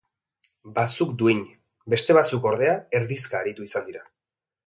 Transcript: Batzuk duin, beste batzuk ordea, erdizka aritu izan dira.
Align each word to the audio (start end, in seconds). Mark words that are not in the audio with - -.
Batzuk 0.77 1.11
duin, 1.21 1.43
beste 1.95 2.17
batzuk 2.19 2.49
ordea, 2.53 2.73
erdizka 3.01 3.39
aritu 3.43 3.71
izan 3.71 3.89
dira. 3.93 4.05